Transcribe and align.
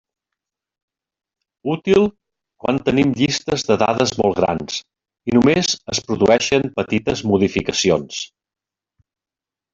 Útil 1.73 2.07
quan 2.63 2.79
tenim 2.87 3.11
llistes 3.19 3.65
de 3.67 3.77
dades 3.83 4.13
molt 4.23 4.39
grans 4.39 4.79
i 5.33 5.37
només 5.39 5.77
es 5.97 6.03
produeixen 6.09 6.67
petites 6.81 7.23
modificacions. 7.35 8.25